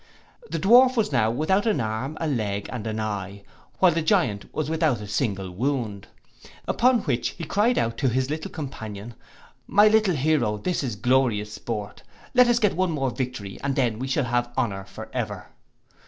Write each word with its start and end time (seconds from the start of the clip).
The 0.49 0.57
Dwarf 0.57 0.97
was 0.97 1.11
now 1.11 1.29
without 1.29 1.67
an 1.67 1.79
arm, 1.79 2.17
a 2.19 2.25
leg, 2.25 2.67
and 2.73 2.87
an 2.87 2.99
eye, 2.99 3.43
while 3.77 3.91
the 3.91 4.01
Giant 4.01 4.51
was 4.51 4.67
without 4.67 4.99
a 4.99 5.07
single 5.07 5.51
wound. 5.51 6.07
Upon 6.67 7.01
which 7.01 7.29
he 7.37 7.43
cried 7.43 7.77
out 7.77 7.99
to 7.99 8.09
his 8.09 8.27
little 8.31 8.49
companion, 8.49 9.13
My 9.67 9.87
little 9.87 10.15
heroe, 10.15 10.57
this 10.57 10.81
is 10.81 10.95
glorious 10.95 11.53
sport; 11.53 12.01
let 12.33 12.47
us 12.47 12.57
get 12.57 12.75
one 12.75 12.97
victory 13.13 13.51
more, 13.51 13.59
and 13.63 13.75
then 13.75 13.99
we 13.99 14.07
shall 14.07 14.25
have 14.25 14.51
honour 14.57 14.85
for 14.85 15.07
ever. 15.13 15.45